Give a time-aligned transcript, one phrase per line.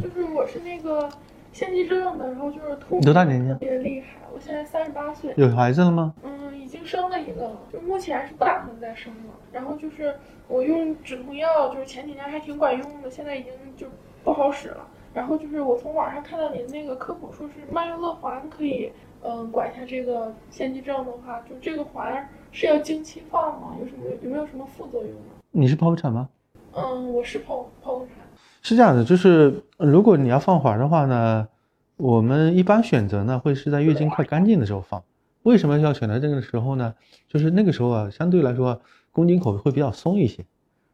[0.00, 1.08] 就是我是那个
[1.52, 3.52] 腺肌症的，然后就是吐，多大年纪？
[3.52, 5.32] 特别厉害，我现在三十八岁。
[5.36, 6.14] 有孩子了吗？
[6.22, 9.34] 嗯，已经生了一个了，就目前是不打算再生了。
[9.52, 10.14] 然后就是
[10.48, 13.86] 我用止痛药，就是前几年还挺管用的，现在已经就
[14.22, 14.86] 不好使了。
[15.12, 18.90] 然后就是我从网上看到您那个科普，说是曼月乐环可以，
[19.22, 23.76] 嗯，管一下这个腺肌症的话，就这个环是要经期放吗？
[23.80, 25.18] 有什么有没有什么副作用呢？
[25.52, 26.28] 你是剖腹产吗？
[26.72, 27.64] 嗯，我是剖。
[28.64, 31.46] 是这样的，就是如果你要放环的话呢，
[31.98, 35.04] 我们一般选择呢会是在月经快干净的时候放。
[35.42, 36.94] 为什么要选择这个时候呢？
[37.28, 38.80] 就是那个时候啊，相对来说
[39.12, 40.42] 宫颈口会比较松一些，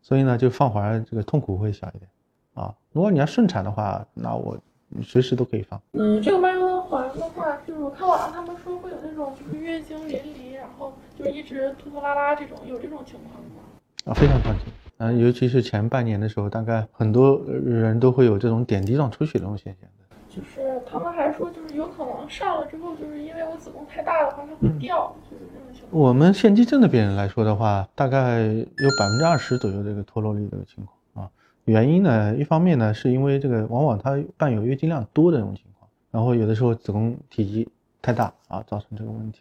[0.00, 2.08] 所以呢就放环这个痛苦会小一点。
[2.54, 4.56] 啊，如果你要顺产的话，那我
[5.02, 5.82] 随时都可以放。
[5.94, 13.62] 嗯，这个曼月乐环的话，就是我看网上他们说会有那种就是月经淋漓，然后就一直拖拖拉拉这种，有这种情况吗？
[14.04, 14.66] 啊，非常放心。
[14.98, 20.16] 嗯，尤其是前半年的时候，大概很多人都会有这种点滴状出血这种现象的。
[20.28, 26.02] 就是他们还说，就是有可能上了之后，就是因为我子宫太大的话，它会掉，就是这种情况。
[26.02, 31.30] 我们腺肌症的病人来说的话，大概有百分之二十左右这个脱落率这个情况啊。
[31.64, 37.68] 原因呢，一方面呢，是因为这个往往它伴有月经量多的这种情况，然后有的时候子宫体积
[38.02, 39.40] 太大啊，造成这个问题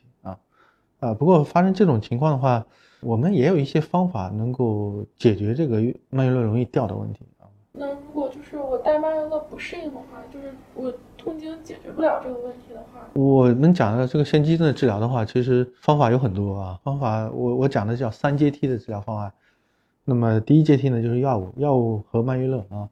[1.00, 1.14] 啊啊。
[1.14, 2.66] 不过发生这种情况的话，
[3.02, 7.46] 我们也有一些方法能够解决这个曼月乐容易掉的问题啊。
[7.72, 16.80] 那如果就是我带曼月乐不适应的话，就是我痛经解决不了这个问题的话，我们讲的这个腺肌症的治疗的话，其实方法有很多啊。
[16.84, 19.32] 方法我我讲的叫三阶梯的治疗方案。
[20.06, 22.88] 那么第一阶梯呢，就是药物，药物和曼月乐啊。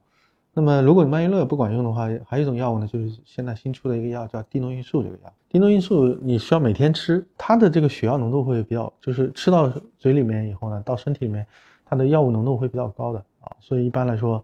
[0.56, 5.32] 那么如果你曼月乐不管用的话，还有一种药物呢，就是现在新出的一个药叫地诺孕素这个药。
[5.48, 11.44] 地诺孕素你需要每天吃，它的这个血药浓度会比较，就是吃到嘴里面以后呢，到身体里面，
[11.84, 13.50] 它的药物浓度会比较高的啊。
[13.60, 14.42] 所以一般来说，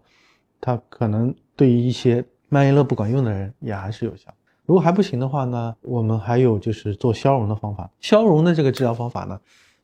[0.59, 4.29] 它可能对于一些曼月乐不管用的人也还是有效。
[4.65, 7.89] 如果还不行的话呢，我们还有就是做消融的方法。
[8.01, 9.39] 消融的这个治疗方法呢，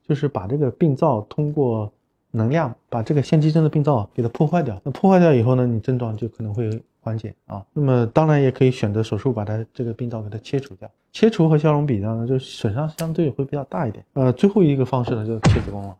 [0.07, 1.91] 就是把这个病灶通过
[2.37, 6.69] 能量把这个腺肌症的病灶给它破坏掉，那破坏掉以后呢，你症状就可能会
[7.01, 7.61] 缓解啊。
[7.73, 10.89] 那么当然也可以选择手术把它这个病灶给它切除掉。
[11.11, 14.05] 切除和消融比呢，就损伤相对会比较大一点。
[14.13, 15.95] 呃，最后一个方式呢就是切子宫了。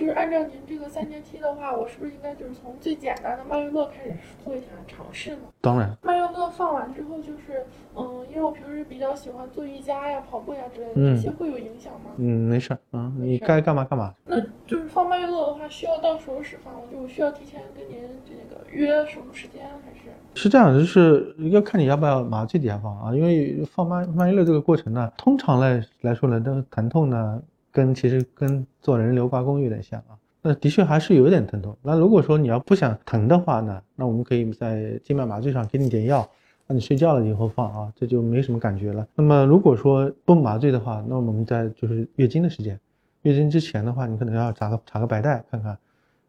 [0.00, 5.42] 嗯，就是按照您这个三阶梯的话，我是不是应该就是从最简单的曼月乐开始做一下尝试呢？
[5.60, 12.10] 当然，曼月乐放完之后就是，嗯，因为我平时比较喜欢做瑜伽呀、跑步呀之类的，这些会有影响吗？
[12.16, 14.14] 嗯，没事啊，你该干嘛干嘛。
[14.24, 16.86] 那就是放曼月乐的话，需要到什么时放我？
[16.90, 20.10] 就需要提前跟您这个约什么时间还是？
[20.34, 30.18] 是这样，就是要看你要不要麻醉底下放啊，因为放曼曼月乐这个过程呢，通常来来说呢，这个疼痛呢，跟其实跟做人流刮宫有点像啊。
[30.42, 31.76] 那的确还是有点疼痛。
[31.82, 36.26] 那如果说你要不想疼的话呢，那我们可以在静脉麻醉上给你点药，
[36.66, 39.06] 让你睡觉了以后放啊，这就没什么感觉了。
[39.14, 42.80] 那么如果说不麻醉的话，那我们在就是月经的时间，
[43.20, 45.78] 月经之前的话，你可能要查个查个白带看看，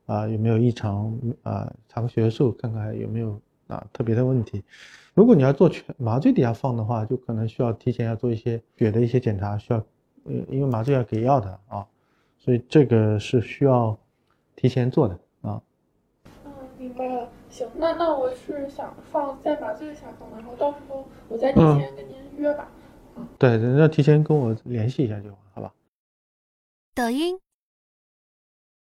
[0.07, 4.61] 啊有没有异常啊，查个血素看看有没有啊特别的问题。
[5.13, 9.81] 如果你要做全麻醉底下放的话，就可能需要提前要做一些血的一些检查，需要
[10.25, 11.87] 呃因为麻醉要给药的啊。
[12.37, 13.97] 所以这个是需要
[14.55, 15.61] 提前做的啊。
[16.45, 17.29] 嗯，明白了。
[17.49, 22.67] 行，那那我是想放在麻醉下放，然后到时候我再提前跟您约吧。
[23.37, 25.73] 对，要提前跟我联系一下就好，好吧？
[26.95, 27.37] 抖音。